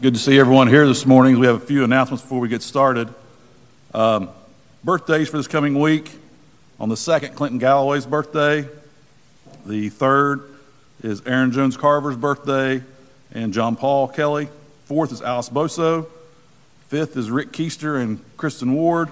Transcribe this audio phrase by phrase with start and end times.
[0.00, 1.38] Good to see everyone here this morning.
[1.38, 3.12] We have a few announcements before we get started.
[3.92, 4.30] Um,
[4.82, 6.10] birthdays for this coming week.
[6.78, 8.66] On the second, Clinton Galloway's birthday.
[9.66, 10.40] The third
[11.02, 12.82] is Aaron Jones Carver's birthday
[13.32, 14.48] and John Paul Kelly.
[14.86, 16.06] Fourth is Alice Boso.
[16.88, 19.10] Fifth is Rick Keister and Kristen Ward.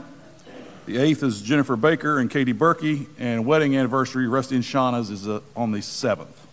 [0.86, 3.08] The eighth is Jennifer Baker and Katie Berkey.
[3.18, 6.46] And wedding anniversary, Rusty and Shauna's, is uh, on the seventh.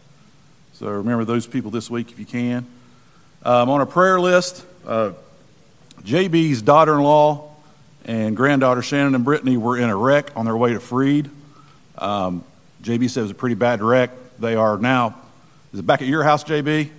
[0.74, 2.68] So remember those people this week if you can.
[3.46, 5.12] Um, on a prayer list, uh,
[6.02, 7.54] JB's daughter in law
[8.04, 11.30] and granddaughter Shannon and Brittany were in a wreck on their way to Freed.
[11.96, 12.44] Um,
[12.82, 14.10] JB said it was a pretty bad wreck.
[14.40, 15.22] They are now,
[15.72, 16.90] is it back at your house, JB?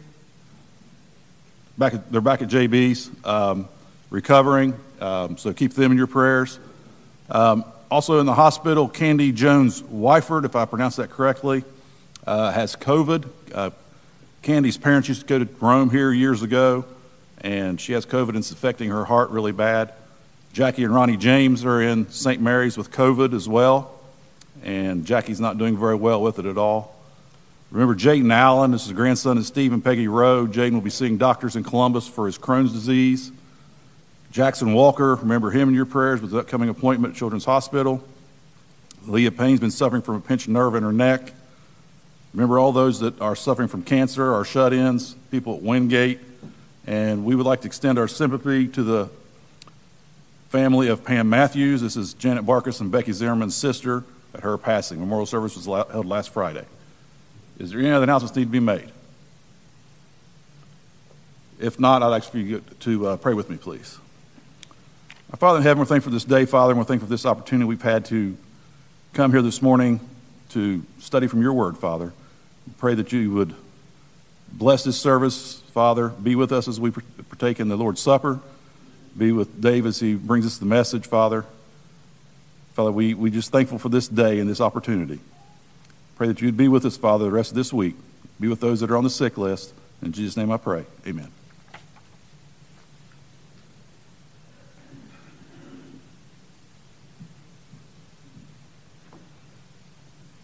[1.79, 3.69] Back at, they're back at JB's, um,
[4.11, 4.79] recovering.
[5.01, 6.61] Um, so keep them in your prayers.
[7.29, 11.65] Um, also in the hospital, Candy Jones Wyford, if I pronounce that correctly,
[12.25, 13.29] uh, has COVID.
[13.53, 13.71] Uh,
[14.47, 16.85] Candy's parents used to go to Rome here years ago,
[17.41, 19.93] and she has COVID and it's affecting her heart really bad.
[20.53, 22.41] Jackie and Ronnie James are in St.
[22.41, 23.99] Mary's with COVID as well,
[24.63, 26.95] and Jackie's not doing very well with it at all.
[27.73, 30.47] Remember Jaden Allen, this is the grandson of Steve and Peggy Rowe.
[30.47, 33.33] Jaden will be seeing doctors in Columbus for his Crohn's disease.
[34.31, 38.01] Jackson Walker, remember him in your prayers with the upcoming appointment at Children's Hospital.
[39.09, 41.33] Leah Payne's been suffering from a pinched nerve in her neck.
[42.37, 46.21] Remember all those that are suffering from cancer, our shut ins, people at Wingate.
[46.87, 49.09] And we would like to extend our sympathy to the
[50.51, 51.81] family of Pam Matthews.
[51.81, 55.01] This is Janet Barkus and Becky Zimmerman's sister at her passing.
[55.01, 56.67] Memorial service was held last Friday.
[57.59, 58.91] Is there any other announcements need to be made?
[61.59, 63.97] If not, I'd ask for you to uh, pray with me, please.
[65.31, 67.25] Our Father in heaven, we're thankful for this day, Father, and we're thankful for this
[67.25, 68.37] opportunity we've had to
[69.15, 70.01] come here this morning
[70.51, 72.13] to study from your word, Father.
[72.79, 73.55] Pray that you would
[74.53, 76.09] bless this service, Father.
[76.09, 78.41] Be with us as we partake in the Lord's Supper.
[79.17, 81.47] Be with Dave as he brings us the message, Father.
[82.75, 85.19] Father, we, we just thankful for this day and this opportunity.
[86.17, 87.95] Pray that you'd be with us, Father, the rest of this week.
[88.39, 89.73] Be with those that are on the sick list.
[90.03, 90.85] In Jesus' name I pray.
[91.07, 91.31] Amen.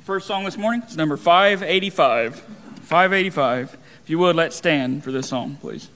[0.04, 2.34] First song this morning is number 585.
[2.34, 3.78] 585.
[4.02, 5.90] If you would, let's stand for this song, please.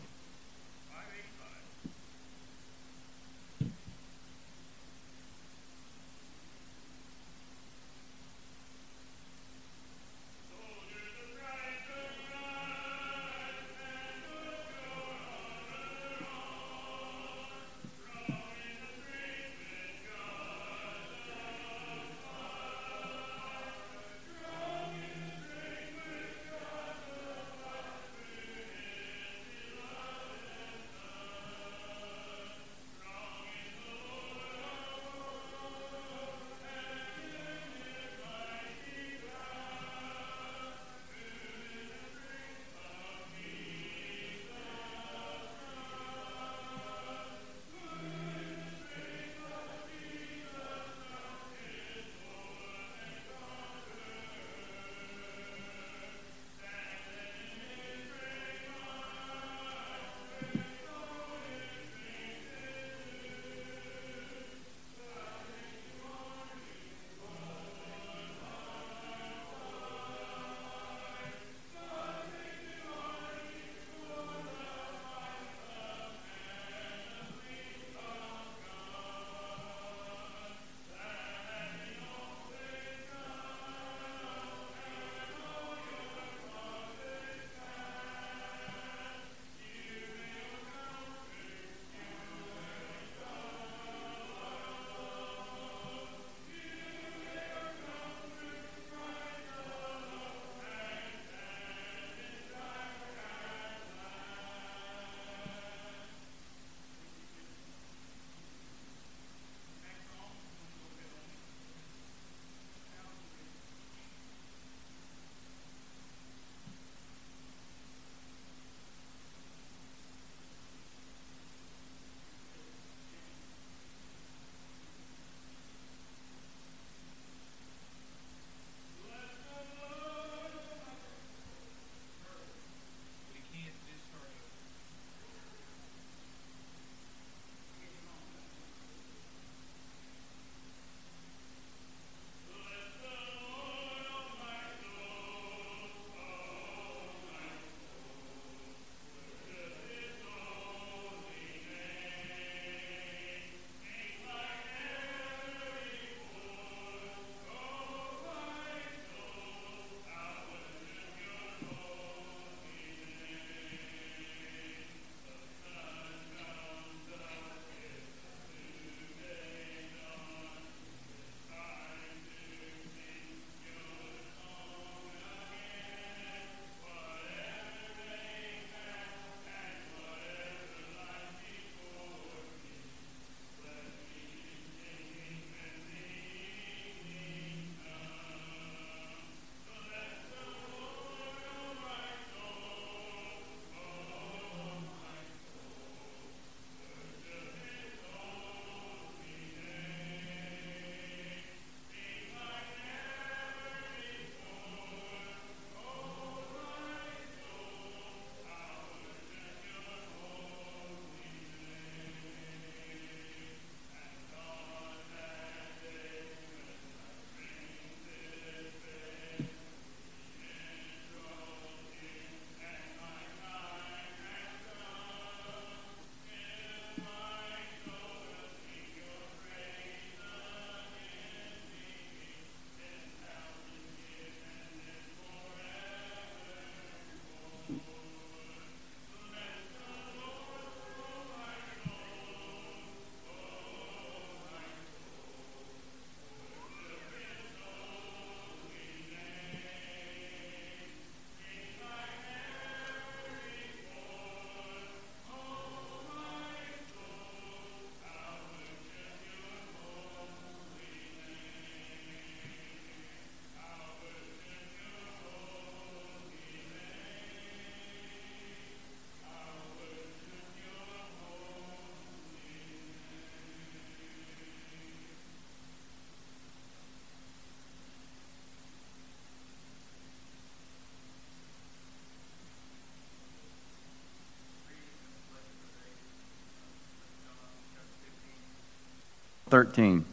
[289.49, 290.04] 13.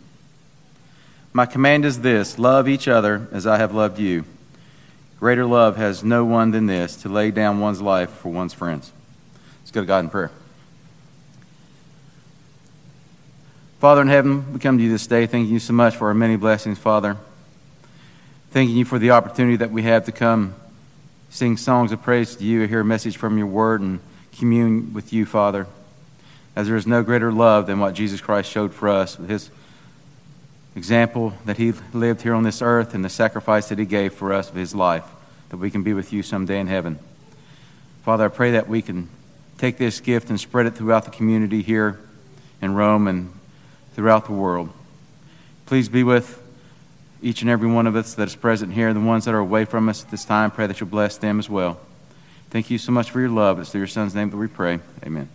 [1.33, 4.25] My command is this love each other as I have loved you.
[5.19, 8.91] Greater love has no one than this to lay down one's life for one's friends.
[9.61, 10.29] Let's go to God in prayer.
[13.79, 16.13] Father in heaven, we come to you this day thanking you so much for our
[16.13, 17.17] many blessings, Father.
[18.51, 20.53] Thanking you for the opportunity that we have to come
[21.31, 23.99] sing songs of praise to you, hear a message from your word, and
[24.37, 25.65] commune with you, Father.
[26.55, 29.49] As there is no greater love than what Jesus Christ showed for us with his
[30.75, 34.33] example that he lived here on this earth and the sacrifice that he gave for
[34.33, 35.05] us of his life,
[35.49, 36.99] that we can be with you someday in heaven.
[38.03, 39.09] Father, I pray that we can
[39.57, 41.99] take this gift and spread it throughout the community here
[42.61, 43.31] in Rome and
[43.93, 44.69] throughout the world.
[45.65, 46.41] Please be with
[47.21, 49.39] each and every one of us that is present here, and the ones that are
[49.39, 50.51] away from us at this time.
[50.51, 51.79] Pray that you'll bless them as well.
[52.49, 53.59] Thank you so much for your love.
[53.59, 54.79] It's through your Son's name that we pray.
[55.05, 55.29] Amen.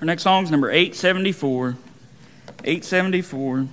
[0.00, 1.76] Our next song is number 874.
[2.64, 3.68] 874.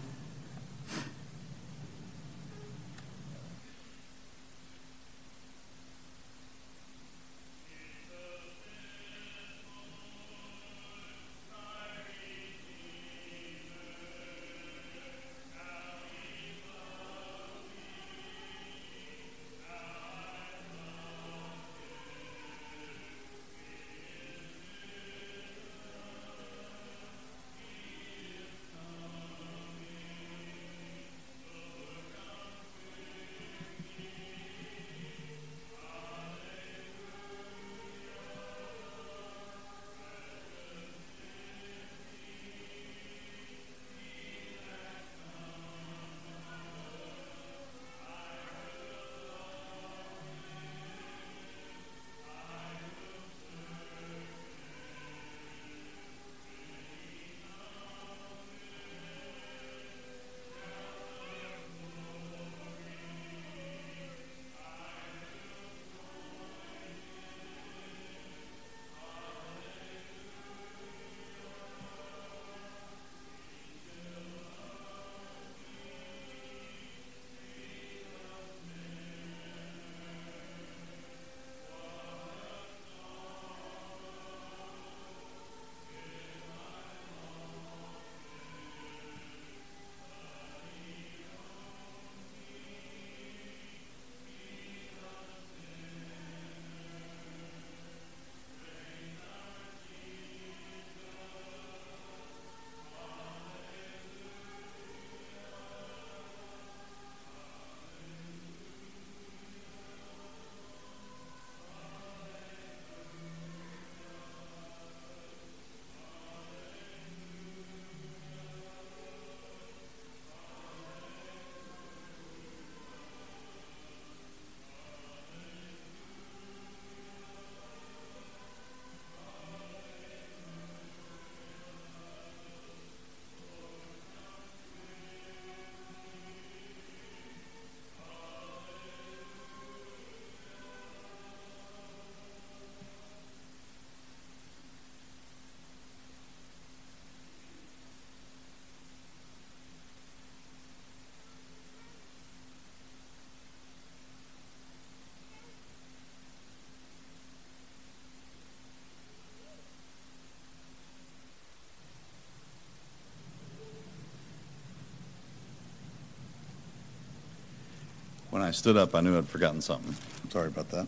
[168.53, 169.95] Stood up, I knew I'd forgotten something.
[170.29, 170.88] Sorry about that.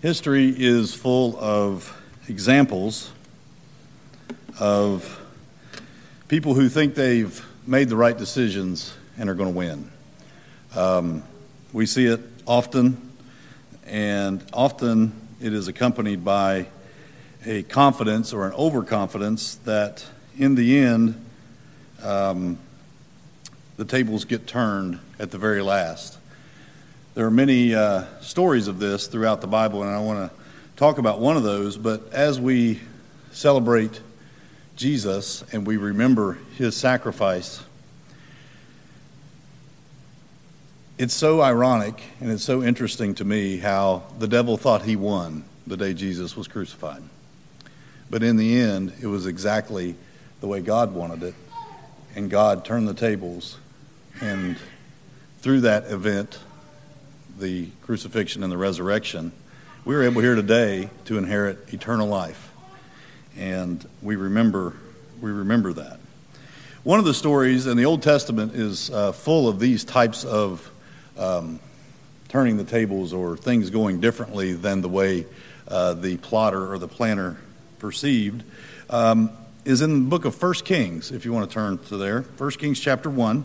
[0.00, 3.10] History is full of examples
[4.58, 5.20] of
[6.28, 9.90] people who think they've made the right decisions and are going to win.
[10.74, 11.22] Um,
[11.72, 13.12] we see it often,
[13.86, 16.66] and often it is accompanied by
[17.44, 20.04] a confidence or an overconfidence that
[20.38, 21.24] in the end,
[22.02, 22.58] um,
[23.76, 26.18] the tables get turned at the very last.
[27.14, 30.36] There are many uh, stories of this throughout the Bible, and I want to
[30.76, 31.76] talk about one of those.
[31.76, 32.80] But as we
[33.32, 34.00] celebrate
[34.76, 37.62] Jesus and we remember his sacrifice,
[40.98, 45.44] it's so ironic and it's so interesting to me how the devil thought he won
[45.66, 47.02] the day Jesus was crucified.
[48.08, 49.94] But in the end, it was exactly
[50.40, 51.34] the way God wanted it.
[52.14, 53.58] And God turned the tables
[54.20, 54.56] and
[55.40, 56.38] through that event,
[57.38, 59.32] the crucifixion and the resurrection,
[59.84, 62.50] we are able here today to inherit eternal life.
[63.36, 64.74] And we remember,
[65.20, 66.00] we remember that.
[66.82, 70.70] One of the stories in the Old Testament is uh, full of these types of
[71.18, 71.60] um,
[72.28, 75.26] turning the tables or things going differently than the way
[75.68, 77.36] uh, the plotter or the planner
[77.78, 78.42] perceived.
[78.88, 79.30] Um,
[79.64, 82.22] is in the book of First Kings, if you want to turn to there.
[82.22, 83.44] First Kings chapter 1.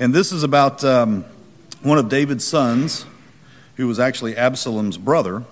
[0.00, 1.24] And this is about um,
[1.82, 3.04] one of David's sons,
[3.76, 5.42] who was actually Absalom's brother,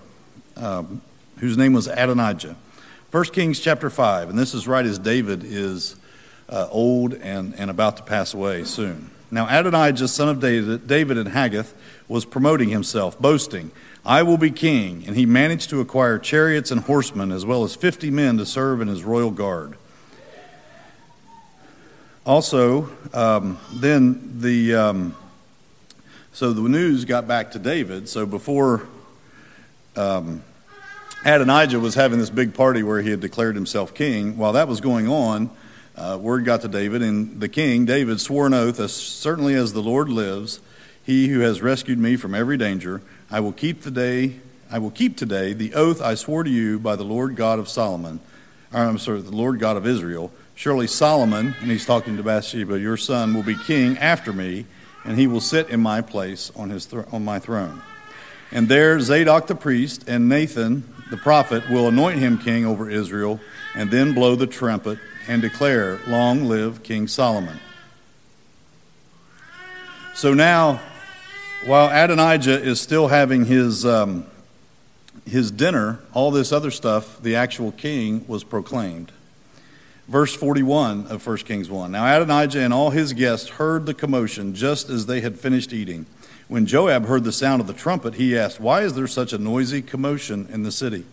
[0.56, 1.02] um,
[1.38, 2.54] whose name was Adonijah.
[3.10, 4.30] 1 Kings chapter 5.
[4.30, 5.96] And this is right as David is
[6.48, 9.10] uh, old and, and about to pass away soon.
[9.32, 11.74] Now, Adonijah, son of David, David and Haggith,
[12.06, 13.72] was promoting himself, boasting,
[14.04, 15.02] I will be king.
[15.08, 18.80] And he managed to acquire chariots and horsemen, as well as 50 men to serve
[18.80, 19.76] in his royal guard.
[22.26, 25.14] Also, um, then the um,
[26.32, 28.08] so the news got back to David.
[28.08, 28.88] So before
[29.94, 30.42] um,
[31.24, 34.80] Adonijah was having this big party where he had declared himself king, while that was
[34.80, 35.50] going on,
[35.94, 39.72] uh, word got to David, and the king David swore an oath, as certainly as
[39.72, 40.58] the Lord lives,
[41.04, 44.40] he who has rescued me from every danger, I will keep the day.
[44.68, 47.68] I will keep today the oath I swore to you by the Lord God of
[47.68, 48.18] Solomon,
[48.72, 52.80] or I'm sorry, the Lord God of Israel Surely Solomon, and he's talking to Bathsheba,
[52.80, 54.66] your son will be king after me,
[55.04, 57.82] and he will sit in my place on, his th- on my throne.
[58.50, 63.38] And there Zadok the priest and Nathan the prophet will anoint him king over Israel,
[63.74, 64.98] and then blow the trumpet
[65.28, 67.60] and declare, Long live King Solomon.
[70.14, 70.80] So now,
[71.64, 74.26] while Adonijah is still having his, um,
[75.24, 79.12] his dinner, all this other stuff, the actual king was proclaimed.
[80.08, 81.90] Verse 41 of 1 Kings 1.
[81.90, 86.06] Now Adonijah and all his guests heard the commotion just as they had finished eating.
[86.48, 89.38] When Joab heard the sound of the trumpet, he asked, Why is there such a
[89.38, 91.04] noisy commotion in the city?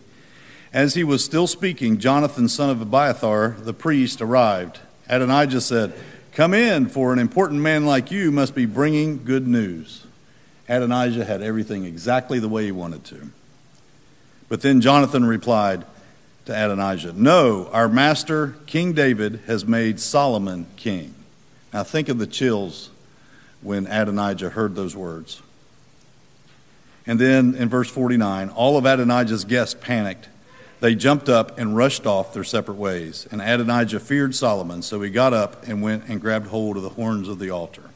[0.72, 4.78] As he was still speaking, Jonathan, son of Abiathar, the priest, arrived.
[5.08, 5.92] Adonijah said,
[6.32, 10.06] Come in, for an important man like you must be bringing good news.
[10.68, 13.30] Adonijah had everything exactly the way he wanted to.
[14.48, 15.84] But then Jonathan replied,
[16.46, 21.14] to Adonijah, No, our master, King David, has made Solomon king.
[21.72, 22.90] Now think of the chills
[23.62, 25.40] when Adonijah heard those words.
[27.06, 30.28] And then in verse 49, all of Adonijah's guests panicked.
[30.80, 33.26] They jumped up and rushed off their separate ways.
[33.30, 36.90] And Adonijah feared Solomon, so he got up and went and grabbed hold of the
[36.90, 37.90] horns of the altar.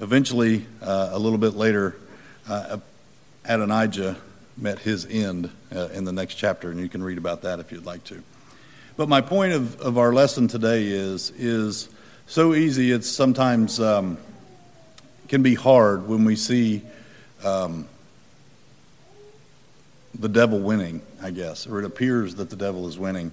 [0.00, 1.96] Eventually, uh, a little bit later,
[2.48, 2.78] uh,
[3.44, 4.16] Adonijah
[4.60, 7.72] met his end uh, in the next chapter, and you can read about that if
[7.72, 8.22] you'd like to.
[8.96, 11.88] But my point of, of our lesson today is is
[12.26, 12.92] so easy.
[12.92, 14.18] It's sometimes um,
[15.28, 16.82] can be hard when we see
[17.42, 17.88] um,
[20.18, 21.02] the devil winning.
[21.22, 23.32] I guess, or it appears that the devil is winning,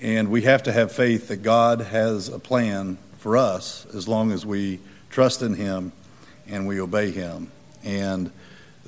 [0.00, 4.32] and we have to have faith that God has a plan for us as long
[4.32, 5.92] as we trust in Him
[6.48, 7.50] and we obey Him.
[7.84, 8.30] And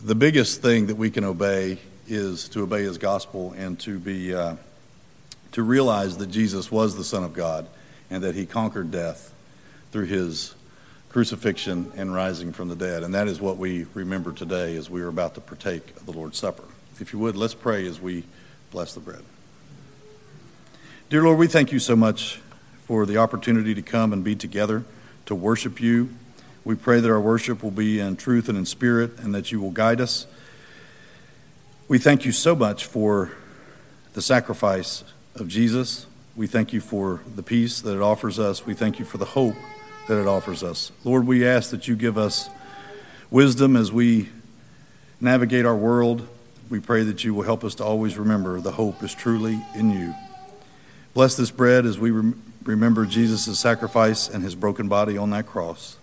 [0.05, 4.35] the biggest thing that we can obey is to obey his gospel and to be
[4.35, 4.55] uh,
[5.53, 7.67] to realize that Jesus was the Son of God
[8.11, 9.35] and that he conquered death
[9.91, 10.55] through his
[11.09, 13.03] crucifixion and rising from the dead.
[13.03, 16.13] And that is what we remember today as we are about to partake of the
[16.13, 16.65] Lord's Supper.
[17.01, 18.25] If you would, let's pray as we
[18.71, 19.23] bless the bread.
[21.11, 22.41] Dear Lord, we thank you so much
[22.85, 24.85] for the opportunity to come and be together
[25.27, 26.11] to worship you
[26.69, 29.59] we pray that our worship will be in truth and in spirit and that you
[29.59, 30.27] will guide us.
[31.89, 33.33] We thank you so much for
[34.13, 35.03] the sacrifice
[35.35, 36.05] of Jesus.
[36.37, 38.67] We thank you for the peace that it offers us.
[38.67, 39.55] We thank you for the hope
[40.09, 40.93] that it offers us.
[41.05, 42.51] Lord, we ask that you give us
[43.31, 44.29] wisdom as we
[45.23, 46.29] navigate our world.
[46.69, 49.91] We pray that you will help us to always remember the hope is truly in
[49.91, 50.15] you.
[51.15, 52.11] Bless this bread as we
[52.63, 55.98] remember Jesus' sacrifice and his broken body on that cross.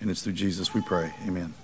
[0.00, 1.12] And it's through Jesus we pray.
[1.26, 1.54] Amen.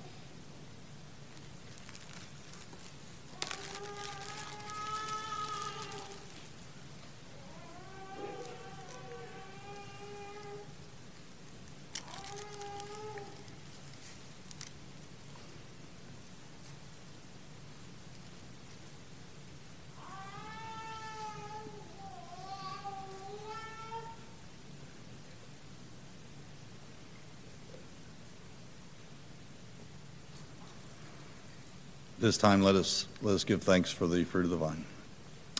[32.24, 34.86] This time, let us, let us give thanks for the fruit of the vine.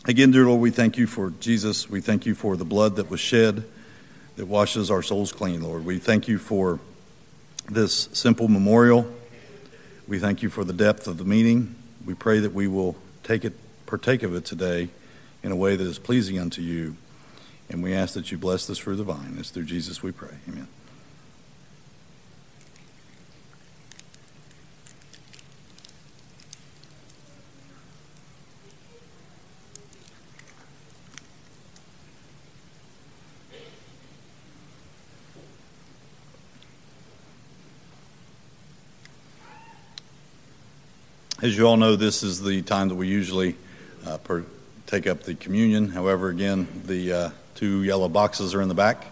[0.05, 1.87] Again, dear Lord, we thank you for Jesus.
[1.87, 3.65] We thank you for the blood that was shed
[4.35, 5.85] that washes our souls clean, Lord.
[5.85, 6.79] We thank you for
[7.69, 9.11] this simple memorial
[10.07, 11.75] We thank you for the depth of the meaning.
[12.03, 13.53] We pray that we will take it,
[13.85, 14.89] partake of it today
[15.41, 16.95] in a way that is pleasing unto you.
[17.69, 19.35] And we ask that you bless this fruit of the vine.
[19.39, 20.35] It's through Jesus we pray.
[20.47, 20.67] Amen.
[41.45, 43.55] As you all know, this is the time that we usually
[44.07, 44.43] uh, per,
[44.87, 45.89] take up the communion.
[45.89, 49.05] However, again, the uh, two yellow boxes are in the back.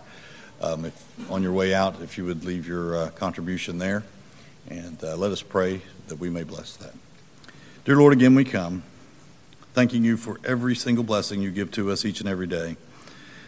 [0.60, 4.04] Um, if, on your way out, if you would leave your uh, contribution there,
[4.68, 6.96] and uh, let us pray that we may bless that.
[7.86, 8.82] Dear Lord, again we come,
[9.76, 12.78] thanking you for every single blessing you give to us each and every day.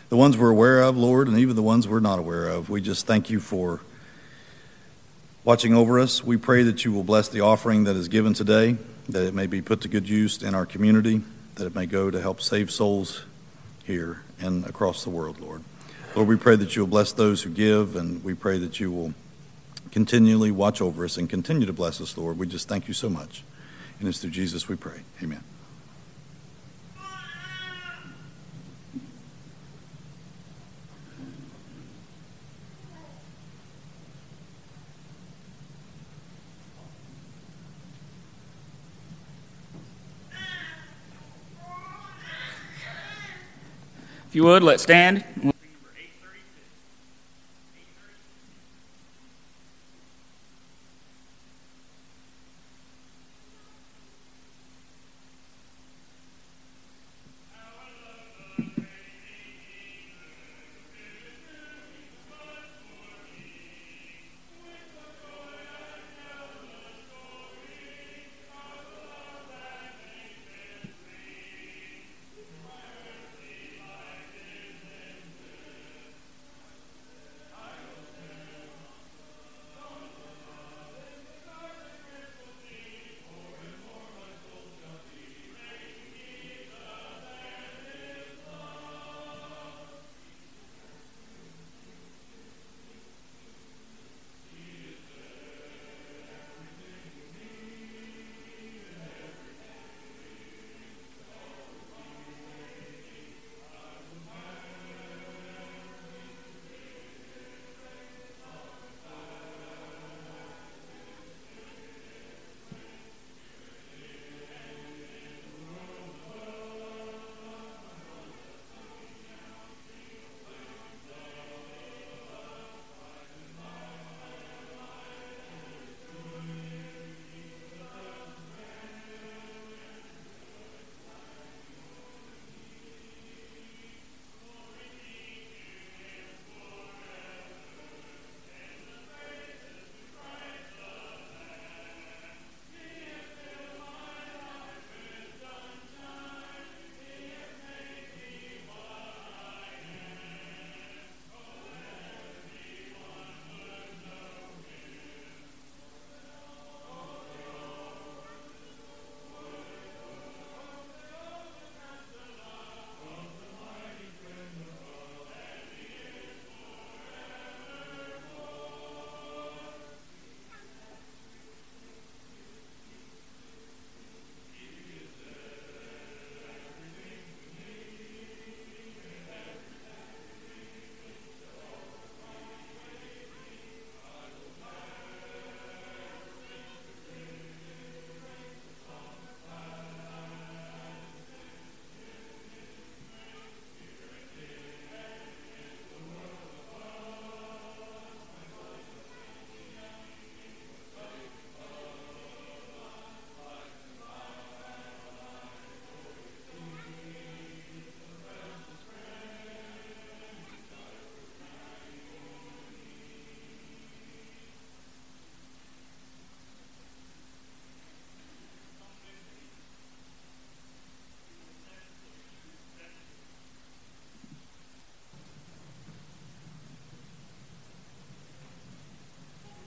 [0.10, 2.70] The ones we're aware of, Lord, and even the ones we're not aware of.
[2.70, 3.82] We just thank you for
[5.46, 6.24] watching over us.
[6.24, 8.78] We pray that you will bless the offering that is given today,
[9.08, 11.22] that it may be put to good use in our community,
[11.56, 13.24] that it may go to help save souls
[13.84, 15.64] here and across the world, Lord.
[16.16, 18.92] Lord, we pray that you will bless those who give, and we pray that you
[18.92, 19.14] will
[19.92, 22.38] continually watch over us and continue to bless us, Lord.
[22.40, 23.44] We just thank you so much.
[24.00, 25.02] And it's through Jesus we pray.
[25.22, 25.44] Amen.
[44.36, 45.24] If you would, let's stand.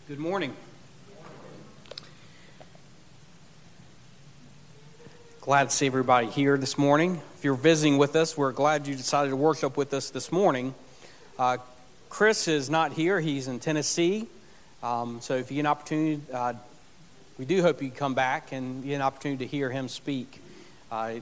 [0.08, 0.56] Good morning.
[5.42, 7.20] Glad to see everybody here this morning.
[7.36, 10.74] If you're visiting with us, we're glad you decided to worship with us this morning.
[11.38, 11.58] Uh,
[12.08, 14.28] Chris is not here, he's in Tennessee.
[14.82, 16.54] Um, so if you get an opportunity, uh,
[17.36, 20.40] we do hope you come back and get an opportunity to hear him speak.
[20.90, 21.16] Uh,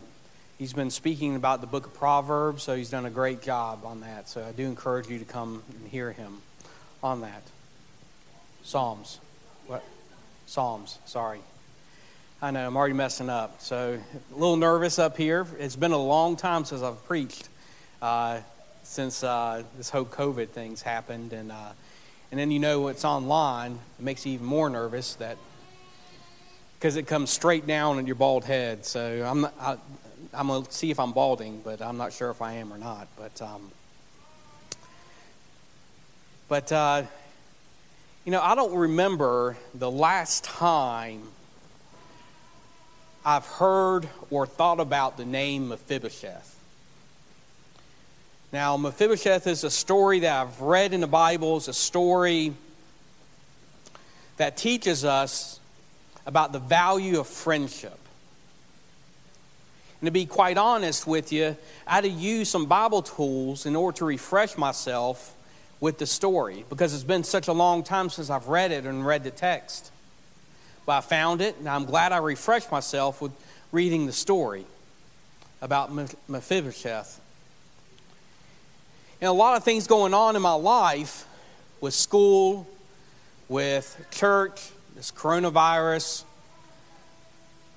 [0.59, 4.03] he's been speaking about the book of Proverbs, so he's done a great job on
[4.03, 4.29] that.
[4.29, 6.41] So I do encourage you to come and hear him
[7.03, 7.43] on that.
[8.67, 9.21] Psalms.
[9.69, 9.85] What?
[10.47, 11.39] Psalms, sorry.
[12.43, 13.61] I know, I'm already messing up.
[13.63, 15.47] So a little nervous up here.
[15.61, 17.49] It's been a long time since I've preached,
[18.03, 18.41] uh,
[18.83, 21.33] since uh, this whole COVID thing's happened.
[21.33, 21.71] And, uh,
[22.33, 23.79] and then you know it's online.
[24.01, 25.37] It makes you even more nervous that
[26.77, 28.85] because it comes straight down on your bald head.
[28.85, 29.77] So I'm I,
[30.35, 33.07] I'm gonna see if I'm balding, but I'm not sure if I am or not.
[33.17, 33.71] But um,
[36.49, 37.05] but uh,
[38.27, 41.23] you know, I don't remember the last time
[43.25, 46.59] I've heard or thought about the name Mephibosheth.
[48.53, 51.59] Now, Mephibosheth is a story that I've read in the Bible.
[51.59, 52.53] It's a story
[54.39, 55.61] that teaches us
[56.27, 57.99] about the value of friendship.
[60.01, 63.77] And to be quite honest with you, I had to use some Bible tools in
[63.77, 65.36] order to refresh myself
[65.81, 69.07] with the story because it's been such a long time since I've read it and
[69.07, 69.91] read the text.
[70.87, 73.33] But I found it, and I'm glad I refreshed myself with
[73.73, 74.65] reading the story
[75.61, 75.91] about
[76.29, 77.21] Mephibosheth.
[79.21, 81.27] And a lot of things going on in my life
[81.81, 82.67] with school,
[83.49, 86.25] with church, this coronavirus,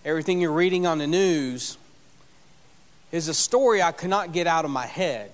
[0.06, 1.78] everything you're reading on the news,
[3.12, 5.32] is a story I could not get out of my head.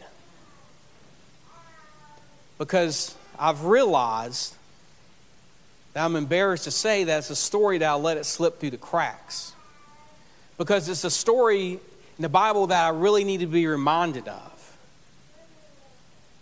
[2.57, 4.55] Because I've realized
[5.93, 8.71] that I'm embarrassed to say that it's a story that I let it slip through
[8.71, 9.53] the cracks.
[10.57, 14.77] Because it's a story in the Bible that I really need to be reminded of.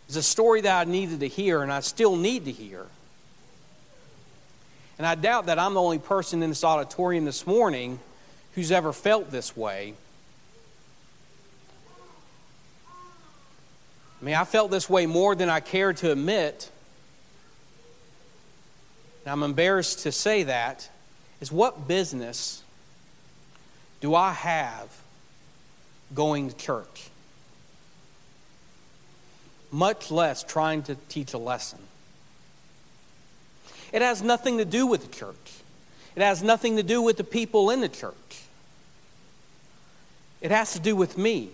[0.07, 2.85] It's a story that I needed to hear and I still need to hear.
[4.97, 7.99] And I doubt that I'm the only person in this auditorium this morning
[8.53, 9.95] who's ever felt this way.
[14.23, 16.71] I mean, I felt this way more than I care to admit.
[19.25, 20.89] And I'm embarrassed to say that.
[21.41, 22.63] Is what business
[23.99, 24.87] do I have
[26.15, 27.09] going to church?
[29.73, 31.79] Much less trying to teach a lesson.
[33.91, 35.35] It has nothing to do with the church.
[36.15, 38.13] It has nothing to do with the people in the church.
[40.39, 41.49] It has to do with me.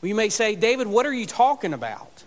[0.00, 2.24] Well, you may say, David, what are you talking about?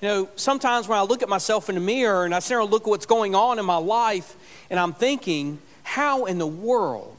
[0.00, 2.70] You know, sometimes when I look at myself in the mirror and I sit and
[2.70, 4.36] look at what's going on in my life,
[4.68, 7.16] and I'm thinking, how in the world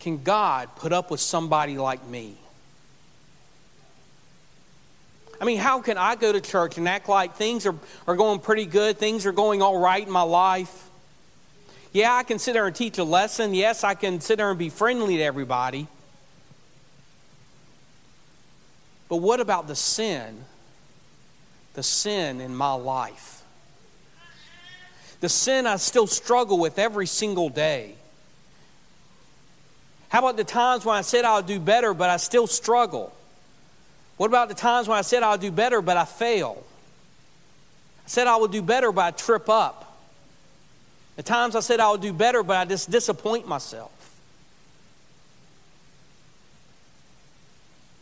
[0.00, 2.34] can God put up with somebody like me?
[5.40, 7.74] I mean, how can I go to church and act like things are,
[8.06, 10.90] are going pretty good, things are going all right in my life?
[11.92, 13.54] Yeah, I can sit there and teach a lesson.
[13.54, 15.88] Yes, I can sit there and be friendly to everybody.
[19.10, 20.44] But what about the sin?
[21.74, 23.42] The sin in my life.
[25.20, 27.96] The sin I still struggle with every single day.
[30.08, 33.12] How about the times when I said I'll do better, but I still struggle?
[34.16, 36.62] What about the times when I said I'll do better, but I fail?
[38.06, 39.98] I said I will do better, but I trip up.
[41.16, 43.90] The times I said I would do better, but I just disappoint myself.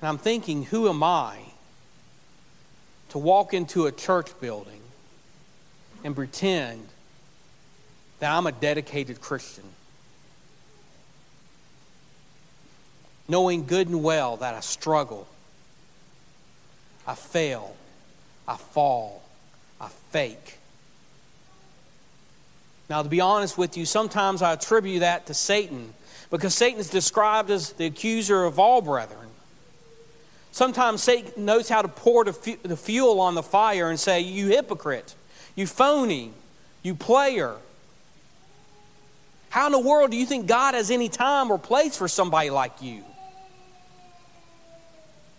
[0.01, 1.39] And I'm thinking, who am I
[3.11, 4.81] to walk into a church building
[6.05, 6.87] and pretend
[8.21, 9.65] that I'm a dedicated Christian?
[13.29, 15.27] Knowing good and well that I struggle,
[17.07, 17.77] I fail,
[18.47, 19.23] I fall,
[19.81, 20.59] I fake.
[22.89, 25.93] Now, to be honest with you, sometimes I attribute that to Satan
[26.31, 29.28] because Satan is described as the accuser of all brethren.
[30.59, 35.14] Sometimes Satan knows how to pour the, fuel on the fire and say, You hypocrite,
[35.55, 36.33] you phony,
[36.83, 37.55] you player.
[39.51, 42.51] How in the world do you think God has any time or place for somebody
[42.51, 43.05] like you?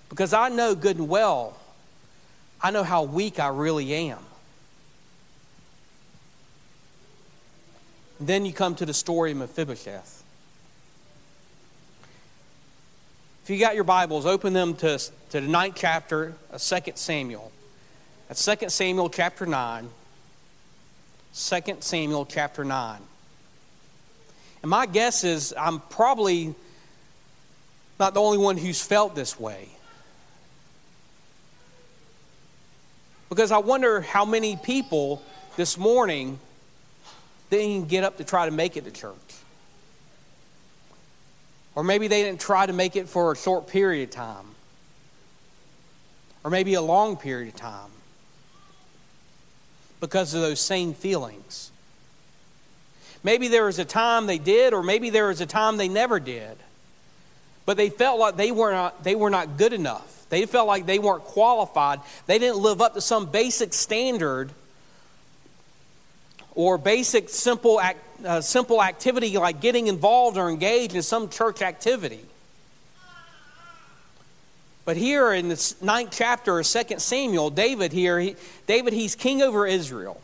[0.08, 1.58] Because I know good and well,
[2.62, 4.20] I know how weak I really am.
[8.22, 10.19] then you come to the story of Mephibosheth.
[13.50, 16.92] If you got your Bibles, open them to, to the ninth chapter uh, of 2
[16.94, 17.52] Samuel.
[18.28, 19.90] That's 2 Samuel chapter 9.
[21.34, 23.02] 2 Samuel chapter 9.
[24.62, 26.54] And my guess is I'm probably
[28.00, 29.70] not the only one who's felt this way.
[33.30, 35.24] Because I wonder how many people
[35.58, 36.38] this morning
[37.50, 39.16] didn't get up to try to make it to church.
[41.80, 44.46] Or maybe they didn't try to make it for a short period of time.
[46.44, 47.92] Or maybe a long period of time.
[50.02, 51.72] Because of those same feelings.
[53.24, 56.20] Maybe there was a time they did, or maybe there was a time they never
[56.20, 56.58] did.
[57.66, 60.26] But they felt like they were not, they were not good enough.
[60.28, 62.02] They felt like they weren't qualified.
[62.26, 64.52] They didn't live up to some basic standard
[66.56, 71.62] or basic simple, act, uh, simple activity like getting involved or engaged in some church
[71.62, 72.22] activity.
[74.86, 79.42] But here in the ninth chapter of 2 Samuel, David here, he, David, he's king
[79.42, 80.20] over Israel.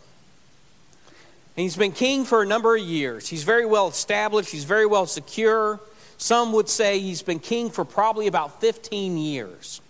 [1.56, 3.28] And he's been king for a number of years.
[3.28, 5.80] He's very well established, he's very well secure.
[6.18, 9.82] Some would say he's been king for probably about 15 years.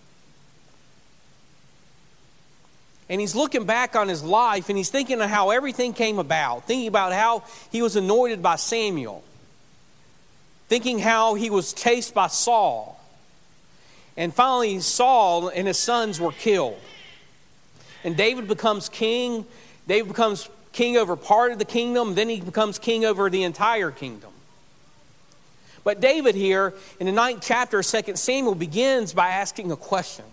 [3.10, 6.66] And he's looking back on his life and he's thinking of how everything came about,
[6.66, 9.24] thinking about how he was anointed by Samuel,
[10.68, 13.00] thinking how he was chased by Saul.
[14.18, 16.80] And finally, Saul and his sons were killed.
[18.04, 19.46] And David becomes king.
[19.88, 23.92] David becomes king over part of the kingdom, then he becomes king over the entire
[23.92, 24.32] kingdom.
[25.86, 30.26] But David here in the ninth chapter of 2 Samuel begins by asking a question.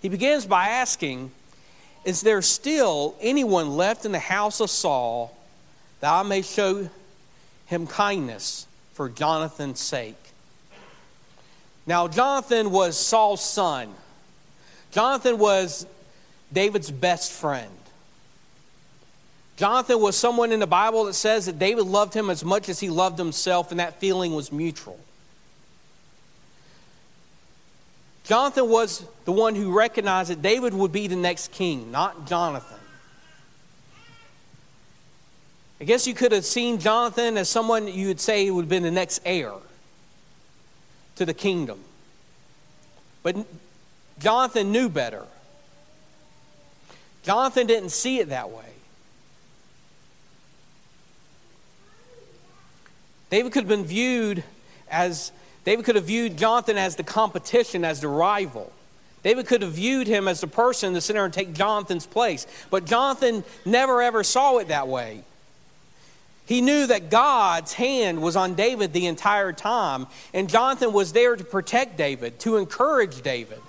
[0.00, 1.30] He begins by asking,
[2.04, 5.36] Is there still anyone left in the house of Saul
[6.00, 6.88] that I may show
[7.66, 10.16] him kindness for Jonathan's sake?
[11.86, 13.88] Now, Jonathan was Saul's son.
[14.90, 15.86] Jonathan was
[16.52, 17.70] David's best friend.
[19.56, 22.80] Jonathan was someone in the Bible that says that David loved him as much as
[22.80, 24.98] he loved himself, and that feeling was mutual.
[28.30, 32.78] Jonathan was the one who recognized that David would be the next king, not Jonathan.
[35.80, 38.84] I guess you could have seen Jonathan as someone you would say would have been
[38.84, 39.50] the next heir
[41.16, 41.80] to the kingdom.
[43.24, 43.34] But
[44.20, 45.24] Jonathan knew better.
[47.24, 48.72] Jonathan didn't see it that way.
[53.28, 54.44] David could have been viewed
[54.88, 55.32] as
[55.64, 58.72] David could have viewed Jonathan as the competition, as the rival.
[59.22, 62.46] David could have viewed him as the person to sit there and take Jonathan's place.
[62.70, 65.22] But Jonathan never ever saw it that way.
[66.46, 71.36] He knew that God's hand was on David the entire time, and Jonathan was there
[71.36, 73.60] to protect David, to encourage David,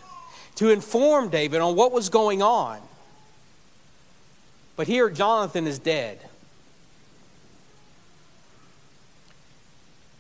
[0.56, 2.80] to inform David on what was going on.
[4.76, 6.20] But here, Jonathan is dead.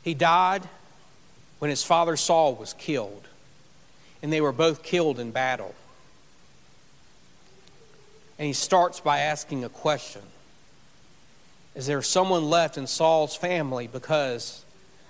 [0.03, 0.67] He died
[1.61, 3.27] when his father Saul was killed,
[4.23, 5.75] and they were both killed in battle.
[8.39, 10.23] And he starts by asking a question
[11.75, 14.65] Is there someone left in Saul's family because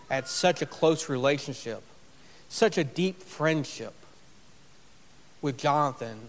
[0.10, 1.82] had such a close relationship,
[2.50, 3.94] such a deep friendship
[5.42, 6.20] with Jonathan?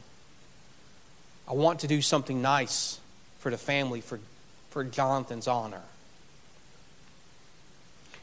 [1.48, 3.00] I want to do something nice
[3.40, 4.20] for the family, for,
[4.70, 5.82] for Jonathan's honor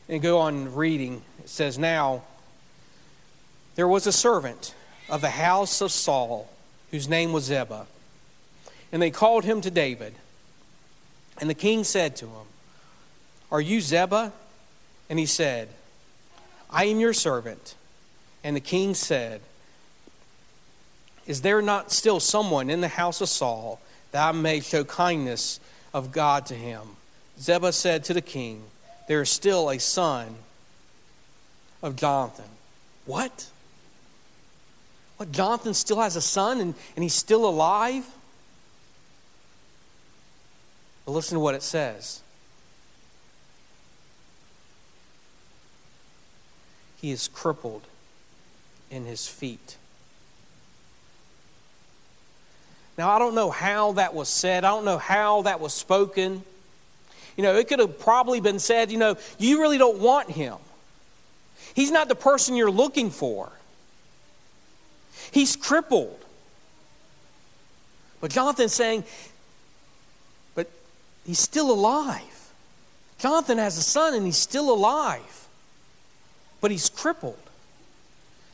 [0.08, 1.22] and go on reading.
[1.50, 2.22] It says, Now
[3.74, 4.76] there was a servant
[5.10, 6.48] of the house of Saul
[6.92, 7.88] whose name was Ziba.
[8.92, 10.14] And they called him to David.
[11.42, 12.46] And the king said to him,
[13.52, 14.32] Are you Ziba?
[15.10, 15.70] And he said,
[16.70, 17.74] I am your servant.
[18.44, 19.42] And the king said,
[21.26, 23.82] Is there not still someone in the house of Saul
[24.12, 25.60] that I may show kindness
[25.96, 26.82] of God to him?
[27.40, 28.66] Ziba said to the king,
[29.08, 30.36] there is still a son
[31.82, 32.46] of Jonathan.
[33.06, 33.48] What?
[35.18, 35.32] What?
[35.32, 38.06] Jonathan still has a son and, and he's still alive?
[41.06, 42.22] But listen to what it says.
[47.02, 47.84] He is crippled
[48.92, 49.78] in his feet.
[52.98, 54.66] Now, I don't know how that was said.
[54.66, 56.44] I don't know how that was spoken.
[57.38, 60.56] You know, it could have probably been said, you know, you really don't want him.
[61.80, 63.50] He's not the person you're looking for.
[65.32, 66.20] He's crippled.
[68.20, 69.06] But Jonathan's saying,
[70.56, 70.70] but
[71.26, 72.52] he's still alive.
[73.18, 75.48] Jonathan has a son and he's still alive.
[76.60, 77.40] But he's crippled.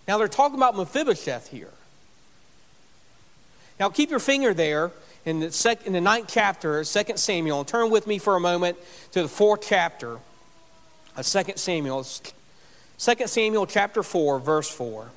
[0.07, 1.73] Now they're talking about Mephibosheth here.
[3.79, 4.91] Now keep your finger there
[5.25, 7.61] in the, sec, in the ninth chapter of 2 Samuel.
[7.61, 8.77] and Turn with me for a moment
[9.13, 10.19] to the fourth chapter
[11.17, 12.05] of 2 Samuel.
[12.97, 15.09] 2 Samuel chapter 4, verse 4.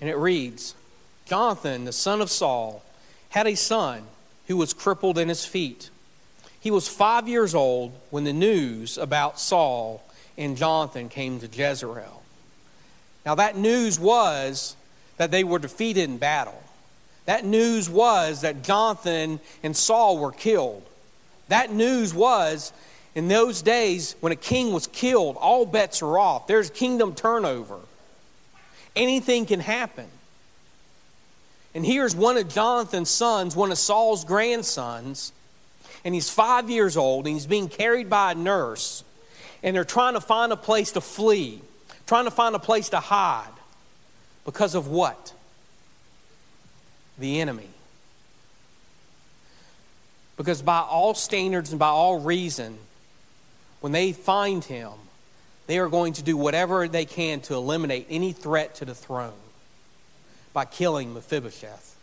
[0.00, 0.74] And it reads
[1.24, 2.82] Jonathan, the son of Saul,
[3.30, 4.02] had a son
[4.46, 5.88] who was crippled in his feet.
[6.60, 10.02] He was five years old when the news about Saul
[10.36, 12.22] and Jonathan came to Jezreel.
[13.24, 14.76] Now, that news was
[15.16, 16.62] that they were defeated in battle.
[17.26, 20.84] That news was that Jonathan and Saul were killed.
[21.48, 22.72] That news was
[23.14, 26.46] in those days when a king was killed, all bets are off.
[26.46, 27.78] There's kingdom turnover.
[28.96, 30.06] Anything can happen.
[31.74, 35.32] And here's one of Jonathan's sons, one of Saul's grandsons,
[36.04, 39.02] and he's five years old, and he's being carried by a nurse,
[39.62, 41.60] and they're trying to find a place to flee,
[42.06, 43.48] trying to find a place to hide.
[44.44, 45.32] Because of what?
[47.18, 47.68] The enemy.
[50.36, 52.78] Because by all standards and by all reason,
[53.80, 54.92] when they find him,
[55.66, 59.32] they are going to do whatever they can to eliminate any threat to the throne
[60.52, 61.96] by killing Mephibosheth.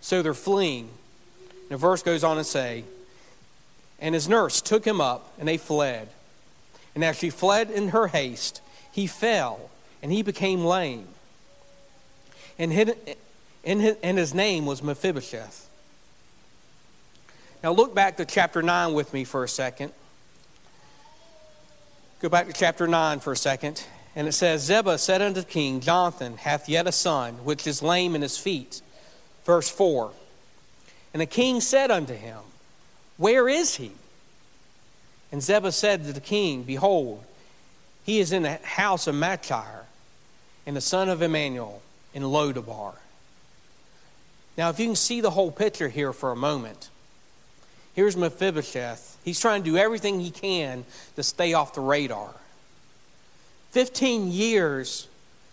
[0.00, 0.88] So they're fleeing.
[1.62, 2.84] And the verse goes on to say,
[4.00, 6.08] And his nurse took him up, and they fled.
[6.94, 8.60] And as she fled in her haste,
[8.92, 9.70] he fell,
[10.02, 11.06] and he became lame.
[12.60, 15.68] And his name was Mephibosheth.
[17.64, 19.92] Now look back to chapter 9 with me for a second.
[22.20, 23.84] Go back to chapter 9 for a second.
[24.14, 27.82] And it says, Ziba said unto the king, Jonathan hath yet a son, which is
[27.82, 28.82] lame in his feet.
[29.44, 30.10] Verse 4.
[31.14, 32.40] And the king said unto him,
[33.16, 33.92] Where is he?
[35.32, 37.24] And Ziba said to the king, Behold,
[38.04, 39.86] he is in the house of Machir,
[40.66, 41.80] and the son of Emmanuel
[42.14, 42.94] in Lodabar.
[44.56, 46.90] Now, if you can see the whole picture here for a moment,
[47.94, 49.18] here's Mephibosheth.
[49.24, 50.84] He's trying to do everything he can
[51.16, 52.30] to stay off the radar.
[53.70, 55.08] 15 years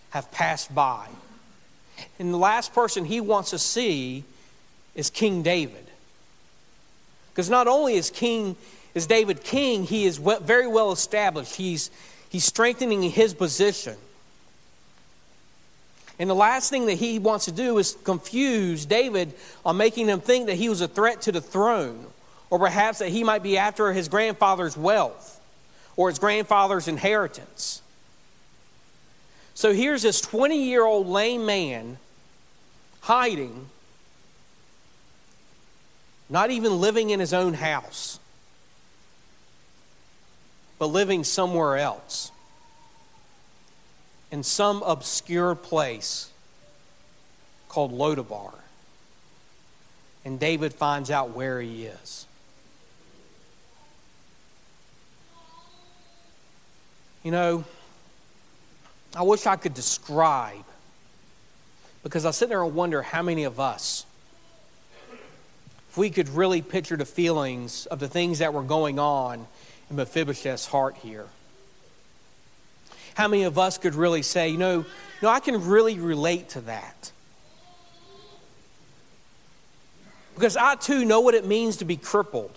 [0.10, 1.08] have passed by.
[2.20, 4.24] And the last person he wants to see
[4.96, 5.86] is King David.
[7.30, 8.56] Because not only is King
[8.98, 11.56] is David king, he is very well established.
[11.56, 11.92] He's,
[12.30, 13.96] he's strengthening his position.
[16.20, 19.34] And the last thing that he wants to do is confuse David
[19.66, 22.06] on making him think that he was a threat to the throne,
[22.50, 25.40] or perhaps that he might be after his grandfather's wealth
[25.96, 27.82] or his grandfather's inheritance.
[29.54, 31.98] So here's this 20 year old lame man
[33.02, 33.70] hiding,
[36.30, 38.20] not even living in his own house,
[40.78, 42.32] but living somewhere else
[44.32, 46.30] in some obscure place
[47.70, 48.54] called Lodabar.
[50.26, 52.26] And David finds out where he is.
[57.24, 57.64] You know,
[59.16, 60.64] I wish I could describe,
[62.04, 64.06] because I sit there and wonder how many of us,
[65.90, 69.48] if we could really picture the feelings of the things that were going on
[69.90, 71.28] in Mephibosheth's heart here.
[73.18, 74.86] How many of us could really say, you know,
[75.24, 77.12] no, I can really relate to that?
[80.36, 82.56] Because I too know what it means to be crippled.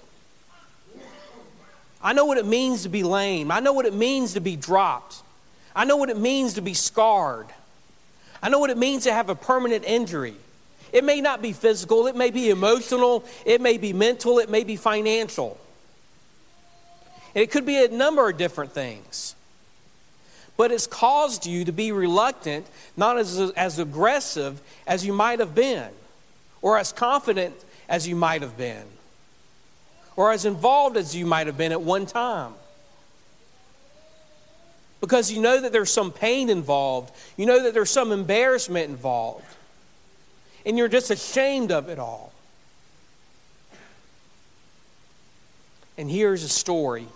[2.03, 3.51] I know what it means to be lame.
[3.51, 5.23] I know what it means to be dropped.
[5.75, 7.47] I know what it means to be scarred.
[8.43, 10.35] I know what it means to have a permanent injury.
[10.93, 14.65] It may not be physical, it may be emotional, it may be mental, it may
[14.65, 15.59] be financial.
[17.35, 19.37] And it could be a number of different things.
[20.61, 25.55] But it's caused you to be reluctant, not as, as aggressive as you might have
[25.55, 25.89] been,
[26.61, 27.55] or as confident
[27.89, 28.85] as you might have been,
[30.17, 32.53] or as involved as you might have been at one time
[35.01, 37.11] because you know that there's some pain involved.
[37.39, 39.47] You know that there's some embarrassment involved.
[40.67, 42.35] And you're just ashamed of it all.
[45.97, 47.09] And here's a story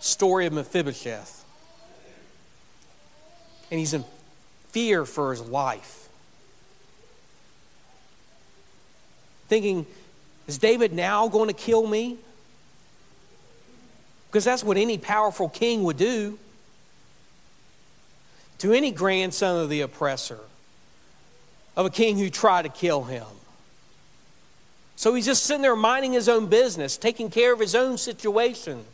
[0.00, 1.44] story of Mephibosheth.
[3.70, 4.04] And he's in
[4.70, 6.08] fear for his life.
[9.48, 9.86] Thinking,
[10.46, 12.18] is David now going to kill me?
[14.28, 16.38] Because that's what any powerful king would do
[18.58, 20.40] to any grandson of the oppressor,
[21.76, 23.26] of a king who tried to kill him.
[24.96, 28.84] So he's just sitting there minding his own business, taking care of his own situation,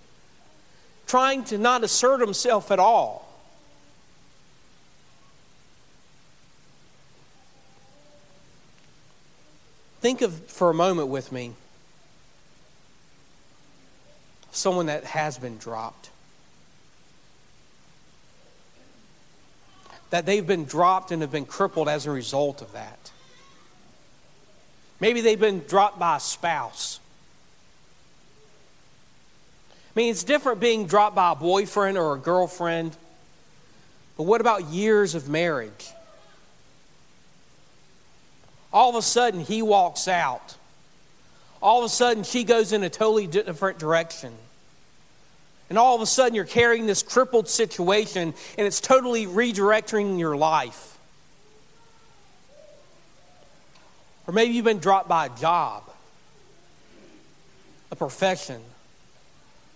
[1.06, 3.22] trying to not assert himself at all.
[10.00, 11.54] Think of for a moment with me
[14.50, 16.10] someone that has been dropped.
[20.14, 23.10] that they've been dropped and have been crippled as a result of that.
[25.00, 27.00] Maybe they've been dropped by a spouse.
[29.94, 32.96] I mean, it's different being dropped by a boyfriend or a girlfriend,
[34.16, 35.90] but what about years of marriage?
[38.72, 40.56] All of a sudden, he walks out.
[41.62, 44.32] All of a sudden, she goes in a totally different direction.
[45.68, 50.36] And all of a sudden, you're carrying this crippled situation, and it's totally redirecting your
[50.36, 50.98] life.
[54.26, 55.84] Or maybe you've been dropped by a job,
[57.92, 58.60] a profession,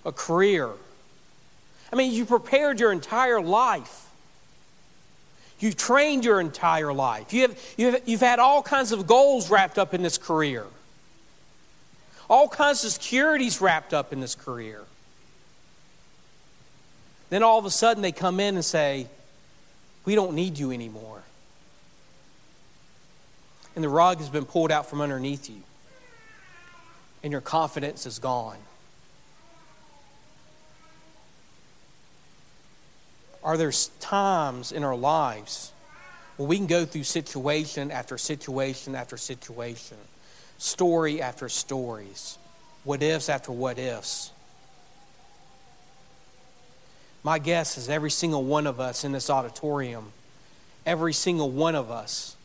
[0.05, 0.71] a career.
[1.93, 4.07] I mean, you prepared your entire life.
[5.59, 7.33] You've trained your entire life.
[7.33, 10.65] You have, you have, you've had all kinds of goals wrapped up in this career,
[12.31, 14.83] all kinds of securities wrapped up in this career.
[17.31, 19.07] Then all of a sudden they come in and say,
[20.05, 21.23] We don't need you anymore.
[23.75, 25.63] And the rug has been pulled out from underneath you,
[27.23, 28.59] and your confidence is gone.
[33.49, 35.73] Are there times in our lives
[36.37, 39.97] where we can go through situation after situation after situation,
[40.59, 42.37] story after stories,
[42.85, 44.33] what ifs after what ifs?
[47.23, 50.13] My guess is every single one of us in this auditorium,
[50.85, 52.37] every single one of us,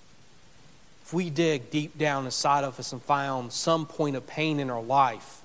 [1.02, 4.70] if we dig deep down inside of us and found some point of pain in
[4.70, 5.42] our life,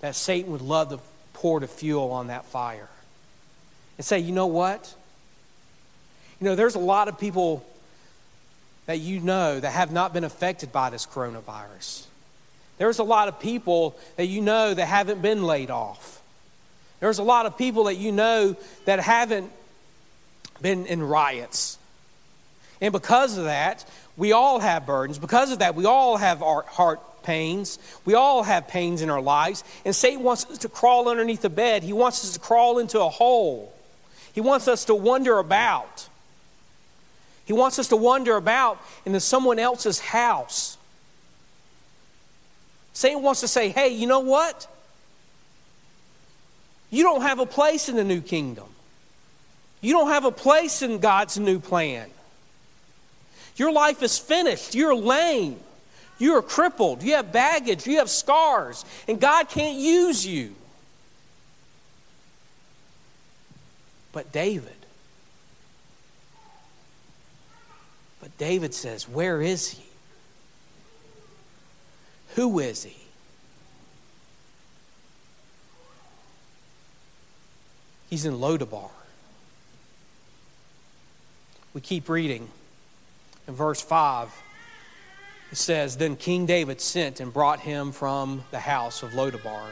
[0.00, 0.98] that Satan would love to
[1.34, 2.88] pour the fuel on that fire
[3.98, 4.94] and say, you know what?
[6.40, 7.64] You know, there's a lot of people
[8.86, 12.04] that you know that have not been affected by this coronavirus.
[12.78, 16.20] There's a lot of people that you know that haven't been laid off.
[17.00, 19.50] There's a lot of people that you know that haven't
[20.60, 21.78] been in riots.
[22.80, 23.84] And because of that,
[24.16, 25.18] we all have burdens.
[25.18, 27.78] Because of that, we all have heart pains.
[28.04, 29.62] We all have pains in our lives.
[29.84, 33.00] And Satan wants us to crawl underneath the bed, he wants us to crawl into
[33.00, 33.72] a hole.
[34.32, 36.08] He wants us to wonder about.
[37.44, 40.78] He wants us to wonder about in someone else's house.
[42.92, 44.66] Satan wants to say, hey, you know what?
[46.90, 48.66] You don't have a place in the new kingdom.
[49.80, 52.08] You don't have a place in God's new plan.
[53.56, 54.74] Your life is finished.
[54.74, 55.58] You're lame.
[56.18, 57.02] You're crippled.
[57.02, 57.86] You have baggage.
[57.86, 58.84] You have scars.
[59.08, 60.54] And God can't use you.
[64.12, 64.76] But David,
[68.20, 69.84] but David says, Where is he?
[72.34, 72.96] Who is he?
[78.08, 78.90] He's in Lodabar.
[81.72, 82.48] We keep reading.
[83.48, 84.30] In verse 5,
[85.50, 89.68] it says, Then King David sent and brought him from the house of Lodabar.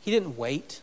[0.00, 0.80] He didn't wait.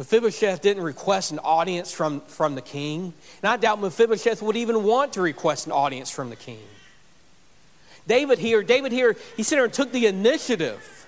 [0.00, 3.12] Mephibosheth didn't request an audience from, from the king.
[3.42, 6.62] And I doubt Mephibosheth would even want to request an audience from the king.
[8.06, 11.06] David here, David here, he sat there and took the initiative.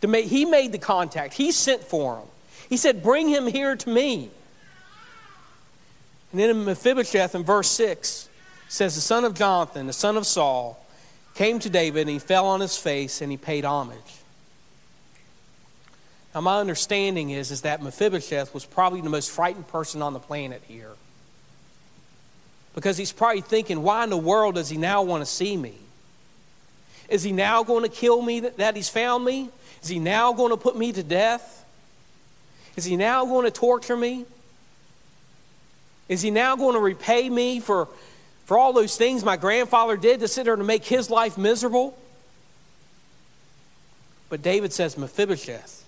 [0.00, 1.34] To make, he made the contact.
[1.34, 2.28] He sent for him.
[2.68, 4.30] He said, Bring him here to me.
[6.30, 8.28] And then in Mephibosheth in verse 6
[8.68, 10.86] says, The son of Jonathan, the son of Saul,
[11.34, 14.21] came to David and he fell on his face and he paid homage.
[16.34, 20.18] Now, my understanding is, is that Mephibosheth was probably the most frightened person on the
[20.18, 20.92] planet here.
[22.74, 25.74] Because he's probably thinking, why in the world does he now want to see me?
[27.08, 29.50] Is he now going to kill me that, he's found me?
[29.82, 31.66] Is he now going to put me to death?
[32.76, 34.24] Is he now going to torture me?
[36.08, 37.88] Is he now going to repay me for,
[38.46, 41.98] for all those things my grandfather did to sit there to make his life miserable?
[44.30, 45.81] But David says, Mephibosheth,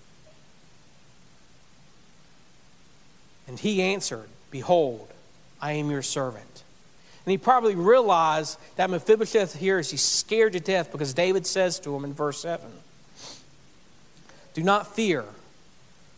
[3.47, 5.07] And he answered, Behold,
[5.61, 6.63] I am your servant.
[7.25, 11.79] And he probably realized that Mephibosheth here is he's scared to death because David says
[11.79, 12.65] to him in verse 7
[14.53, 15.25] Do not fear,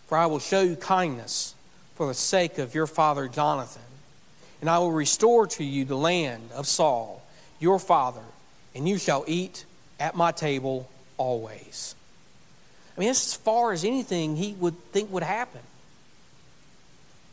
[0.08, 1.56] for I will show you kindness
[1.96, 3.82] for the sake of your father Jonathan.
[4.60, 7.24] And I will restore to you the land of Saul,
[7.60, 8.24] your father,
[8.76, 9.66] and you shall eat
[10.00, 11.96] at my table always.
[12.96, 15.62] I mean, that's as far as anything he would think would happen.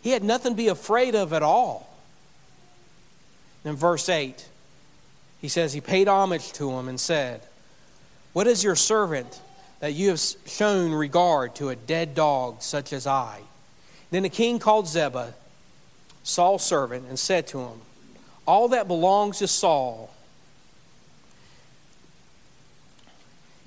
[0.05, 1.89] He had nothing to be afraid of at all.
[3.65, 4.47] In verse 8,
[5.41, 7.41] he says, He paid homage to him and said,
[8.35, 9.41] What is your servant
[9.81, 13.41] that you have shown regard to a dead dog such as I?
[14.11, 15.33] Then the king called Ziba,
[16.23, 17.81] Saul's servant, and said to him,
[18.47, 20.11] All that belongs to Saul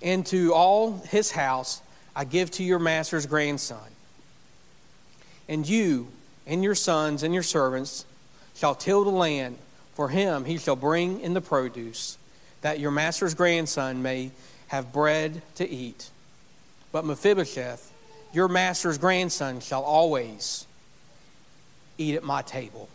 [0.04, 1.82] and to all his house
[2.16, 3.90] I give to your master's grandson.
[5.50, 6.10] And you
[6.48, 8.06] and your sons and your servants
[8.56, 9.58] shall till the land.
[9.94, 12.18] For him he shall bring in the produce,
[12.62, 14.32] that your master's grandson may
[14.68, 16.10] have bread to eat.
[16.92, 17.92] But Mephibosheth,
[18.34, 20.66] your master's grandson, shall always
[21.98, 22.90] eat at my table.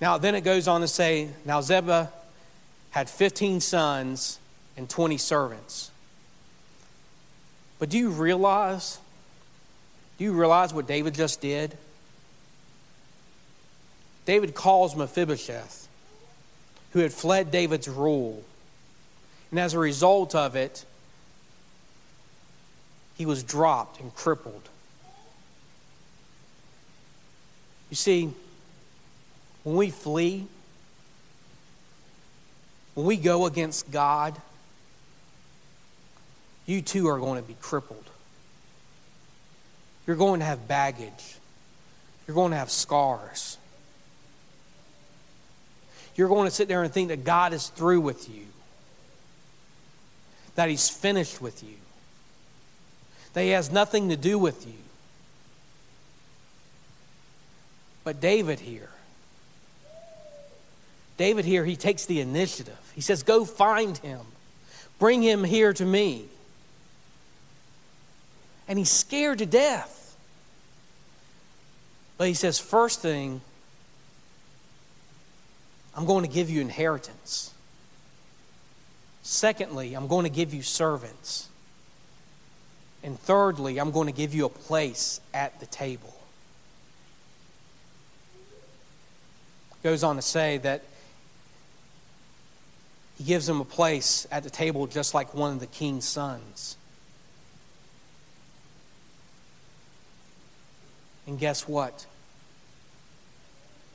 [0.00, 2.12] Now, then it goes on to say, Now Ziba
[2.90, 4.38] had 15 sons
[4.76, 5.90] and 20 servants.
[7.78, 8.98] But do you realize?
[10.18, 11.76] Do you realize what David just did?
[14.24, 15.88] David calls Mephibosheth,
[16.92, 18.42] who had fled David's rule.
[19.50, 20.84] And as a result of it,
[23.16, 24.68] he was dropped and crippled.
[27.90, 28.32] You see,
[29.62, 30.46] when we flee,
[32.94, 34.34] when we go against God,
[36.66, 38.04] you too are going to be crippled.
[40.06, 41.36] You're going to have baggage.
[42.26, 43.58] You're going to have scars.
[46.14, 48.44] You're going to sit there and think that God is through with you,
[50.54, 51.74] that He's finished with you,
[53.34, 54.72] that He has nothing to do with you.
[58.02, 58.90] But David here,
[61.18, 62.78] David here, he takes the initiative.
[62.94, 64.20] He says, Go find him,
[64.98, 66.26] bring him here to me
[68.68, 69.95] and he's scared to death.
[72.18, 73.40] But he says, first thing,
[75.94, 77.52] I'm going to give you inheritance.
[79.22, 81.48] Secondly, I'm going to give you servants.
[83.02, 86.14] And thirdly, I'm going to give you a place at the table.
[89.82, 90.82] Goes on to say that
[93.18, 96.76] he gives him a place at the table just like one of the king's sons.
[101.26, 102.06] And guess what?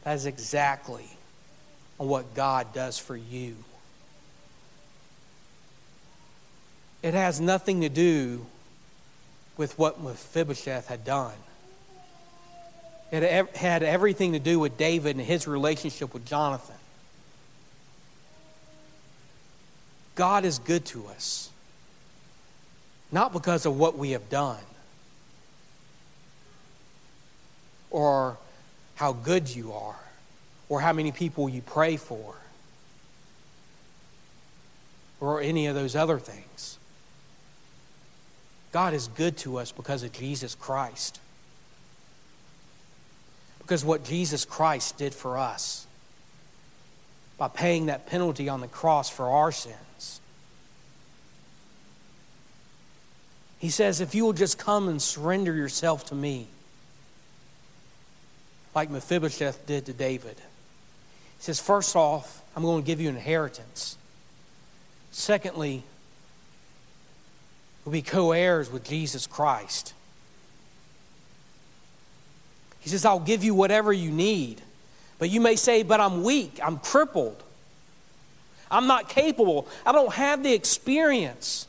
[0.03, 1.05] That is exactly
[1.97, 3.55] what God does for you.
[7.03, 8.45] It has nothing to do
[9.57, 11.36] with what Mephibosheth had done.
[13.11, 16.75] It had everything to do with David and his relationship with Jonathan.
[20.15, 21.49] God is good to us,
[23.11, 24.59] not because of what we have done,
[27.92, 28.38] or
[28.96, 30.00] how good you are
[30.70, 32.36] or how many people you pray for
[35.20, 36.80] or any of those other things.
[38.72, 41.20] God is good to us because of Jesus Christ.
[43.60, 45.86] Because what Jesus Christ did for us
[47.38, 50.22] by paying that penalty on the cross for our sins.
[53.60, 56.48] He says, if you will just come and surrender yourself to me,
[58.74, 60.36] like Mephibosheth did to David.
[60.38, 63.97] He says, First off, I'm going to give you an inheritance.
[65.11, 65.84] Secondly,
[67.84, 69.93] we'll be co heirs with Jesus Christ.
[72.80, 74.61] He says, I'll give you whatever you need.
[75.19, 77.41] But you may say, But I'm weak, I'm crippled,
[78.69, 81.67] I'm not capable, I don't have the experience.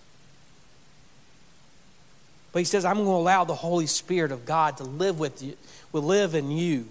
[2.53, 5.42] But he says, I'm going to allow the Holy Spirit of God to live with
[5.42, 5.57] you,
[5.93, 6.88] will live in you,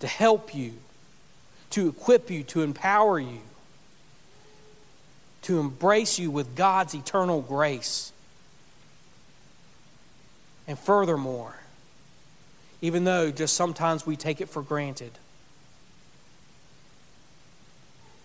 [0.00, 0.74] to help you,
[1.70, 3.40] to equip you, to empower you,
[5.42, 8.12] to embrace you with God's eternal grace.
[10.66, 11.54] And furthermore,
[12.82, 15.12] even though just sometimes we take it for granted,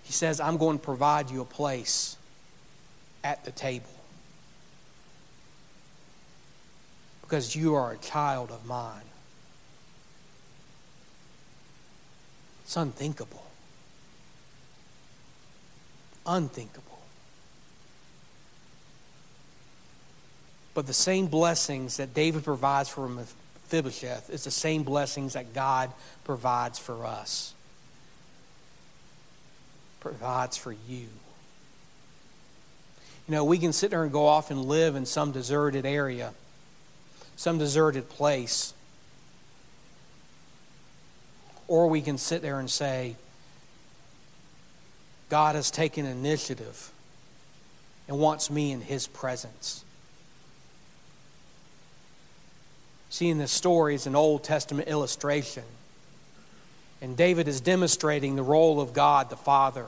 [0.04, 2.18] he says, I'm going to provide you a place
[3.24, 3.86] at the table.
[7.22, 9.04] Because you are a child of mine.
[12.72, 13.44] It's unthinkable.
[16.26, 17.00] Unthinkable.
[20.74, 25.92] But the same blessings that David provides for Mephibosheth is the same blessings that God
[26.24, 27.54] provides for us.
[30.00, 31.10] Provides for you.
[33.28, 36.32] You know, we can sit there and go off and live in some deserted area,
[37.36, 38.74] some deserted place.
[41.72, 43.16] Or we can sit there and say,
[45.30, 46.92] God has taken initiative
[48.10, 49.86] and wants me in His presence.
[53.10, 55.64] Seeing this story is an Old Testament illustration.
[57.02, 59.86] And David is demonstrating the role of God the Father.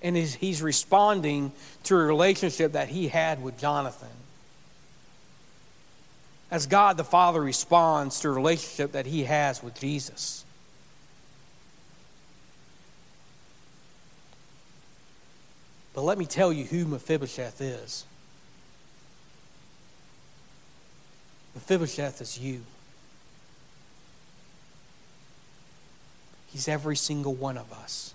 [0.00, 1.52] And he's responding
[1.84, 4.08] to a relationship that he had with Jonathan.
[6.50, 10.44] As God the Father responds to a relationship that he has with Jesus.
[15.94, 18.04] But let me tell you who Mephibosheth is.
[21.54, 22.62] Mephibosheth is you.
[26.52, 28.14] He's every single one of us.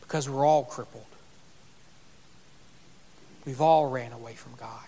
[0.00, 1.04] Because we're all crippled.
[3.46, 4.87] We've all ran away from God.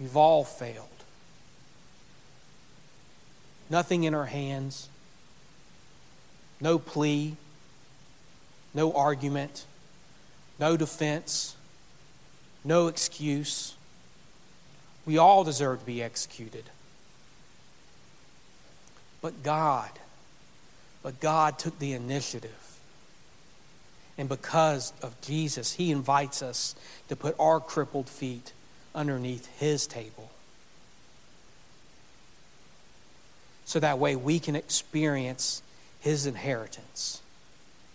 [0.00, 0.86] We've all failed.
[3.68, 4.88] Nothing in our hands,
[6.60, 7.36] no plea,
[8.74, 9.66] no argument,
[10.58, 11.54] no defense,
[12.64, 13.74] no excuse.
[15.06, 16.64] We all deserve to be executed.
[19.20, 19.90] But God,
[21.02, 22.78] but God took the initiative.
[24.16, 26.74] And because of Jesus, He invites us
[27.08, 28.52] to put our crippled feet
[28.94, 30.30] underneath His table.
[33.64, 35.62] So that way we can experience
[36.00, 37.20] His inheritance,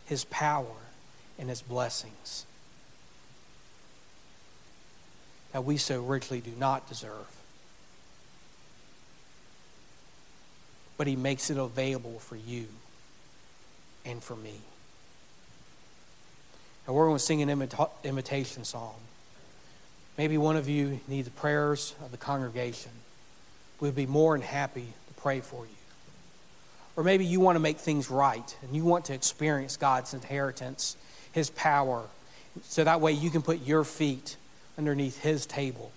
[0.05, 0.65] His power,
[1.37, 2.45] and His blessings
[5.51, 7.27] that we so richly do not deserve.
[10.97, 12.67] But He makes it available for you
[14.05, 14.59] and for me.
[16.85, 18.95] And we're going to sing an imita- invitation song.
[20.17, 22.91] Maybe one of you need the prayers of the congregation.
[23.79, 25.71] We'd be more than happy to pray for you.
[26.95, 30.95] Or maybe you want to make things right and you want to experience God's inheritance,
[31.33, 32.03] His power,
[32.63, 34.37] so that way you can put your feet
[34.77, 35.91] underneath His table.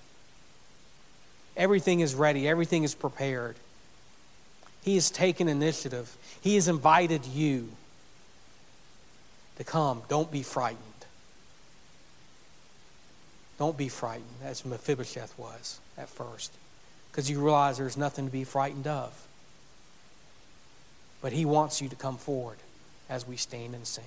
[1.56, 3.56] Everything is ready, everything is prepared.
[4.82, 7.68] He has taken initiative, He has invited you
[9.58, 10.02] to come.
[10.08, 10.82] Don't be frightened.
[13.58, 16.52] Don't be frightened, as Mephibosheth was at first,
[17.10, 19.26] because you realize there's nothing to be frightened of.
[21.20, 22.58] But he wants you to come forward
[23.08, 24.04] as we stand and sing.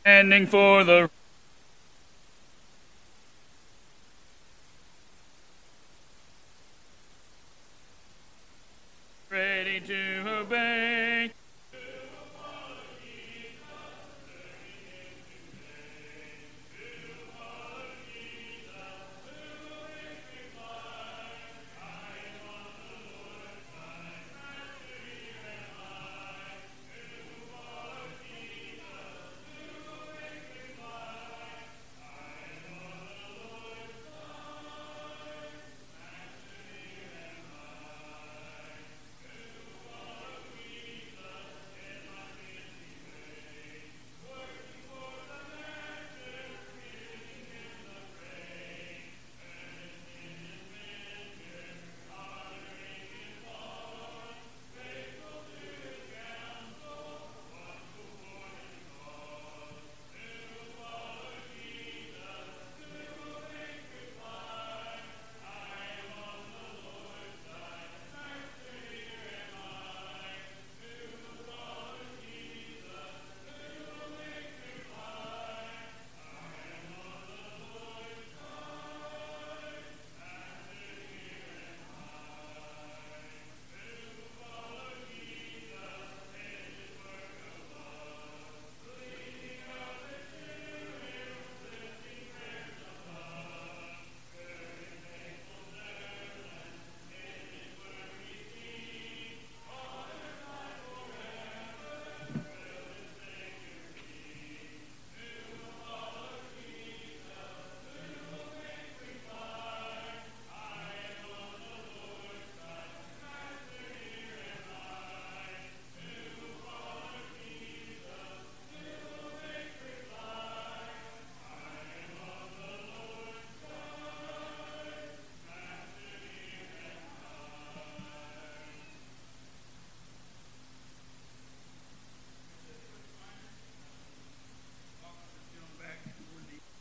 [0.00, 1.10] Standing for the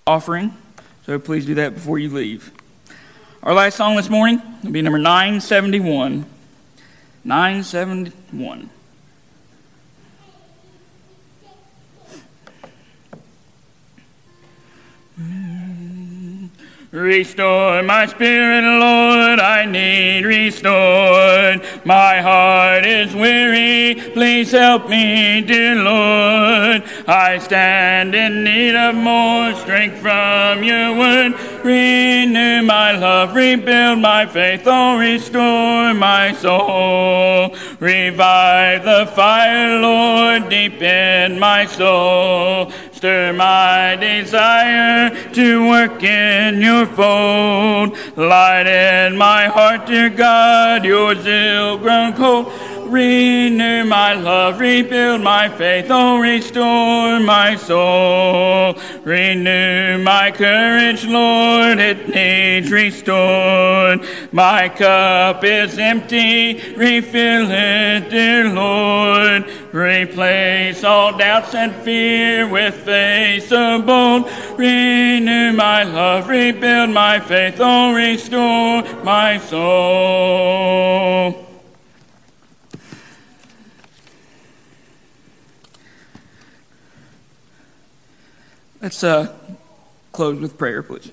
[0.07, 0.55] offering.
[1.05, 2.51] So please do that before you leave.
[3.43, 6.25] Our last song this morning will be number 971
[7.23, 8.69] 971.
[16.91, 21.61] Restore my spirit, Lord, I need restored.
[21.85, 26.83] My heart is weary, please help me, dear Lord.
[27.09, 31.35] I stand in need of more strength from your word.
[31.63, 37.55] Renew my love, rebuild my faith, oh, restore my soul.
[37.79, 42.73] Revive the fire, Lord, deep in my soul.
[42.91, 47.95] Stir my desire to work in your fold.
[48.17, 52.51] Light in my heart, dear God, your zeal grown cold.
[52.89, 58.79] Renew my love, rebuild my faith, oh, restore my soul.
[59.03, 64.07] Renew my courage, Lord, it needs restored.
[64.31, 69.49] My cup is empty, refill it, dear Lord.
[69.73, 74.29] Replace all doubts and fear with faith so bold.
[74.57, 81.46] Renew my love, rebuild my faith, oh, restore my soul.
[88.87, 89.35] Let's uh,
[90.13, 91.11] close with prayer, please.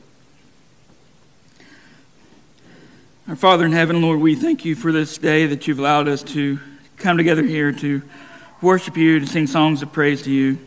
[3.27, 6.23] Our Father in heaven, Lord, we thank you for this day that you've allowed us
[6.23, 6.61] to
[6.99, 8.03] come together here to
[8.63, 10.61] worship you, to sing songs of praise to you.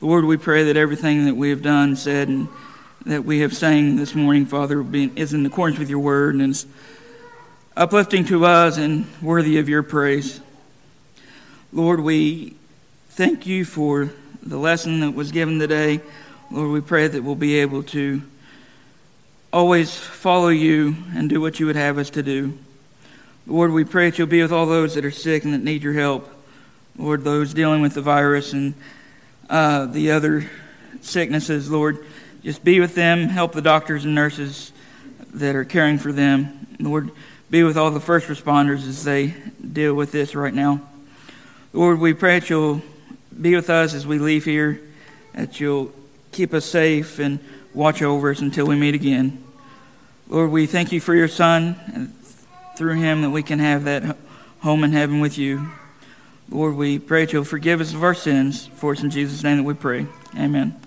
[0.00, 2.48] Lord, we pray that everything that we have done, said, and
[3.04, 4.82] that we have sang this morning, Father,
[5.16, 6.64] is in accordance with your word and is
[7.76, 10.40] uplifting to us and worthy of your praise.
[11.70, 12.54] Lord, we
[13.10, 14.10] thank you for
[14.42, 16.00] the lesson that was given today.
[16.52, 18.22] Lord, we pray that we'll be able to
[19.52, 22.58] always follow you and do what you would have us to do.
[23.46, 25.84] Lord, we pray that you'll be with all those that are sick and that need
[25.84, 26.28] your help.
[26.98, 28.74] Lord, those dealing with the virus and
[29.48, 30.50] uh, the other
[31.00, 32.04] sicknesses, Lord,
[32.42, 33.28] just be with them.
[33.28, 34.72] Help the doctors and nurses
[35.32, 36.66] that are caring for them.
[36.80, 37.12] Lord,
[37.48, 39.34] be with all the first responders as they
[39.72, 40.80] deal with this right now.
[41.72, 42.82] Lord, we pray that you'll
[43.40, 44.80] be with us as we leave here,
[45.34, 45.92] that you'll
[46.32, 47.38] keep us safe and
[47.74, 49.44] watch over us until we meet again.
[50.28, 52.14] Lord, we thank you for your Son, and
[52.76, 54.16] through him that we can have that
[54.60, 55.70] home in heaven with you.
[56.48, 58.66] Lord, we pray that you'll forgive us of our sins.
[58.66, 60.06] For it's in Jesus' name that we pray.
[60.36, 60.80] Amen.